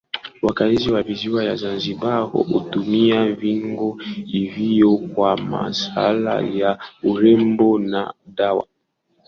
Wakaazi 0.41 0.91
wa 0.91 1.03
visiwa 1.03 1.43
vya 1.43 1.55
zanzibar 1.55 2.23
hutumia 2.23 3.31
viungo 3.33 3.97
hivyo 4.25 4.97
kwa 4.97 5.37
maswala 5.37 6.41
ya 6.41 6.79
urembo 7.03 7.79
na 7.79 8.13
dawa 8.27 8.67